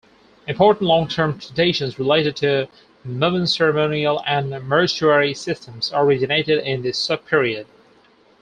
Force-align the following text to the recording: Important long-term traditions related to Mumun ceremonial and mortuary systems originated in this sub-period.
Important 0.47 0.81
long-term 0.87 1.37
traditions 1.37 1.99
related 1.99 2.35
to 2.37 2.67
Mumun 3.05 3.47
ceremonial 3.47 4.23
and 4.25 4.49
mortuary 4.67 5.35
systems 5.35 5.91
originated 5.93 6.57
in 6.63 6.81
this 6.81 6.97
sub-period. 6.97 7.67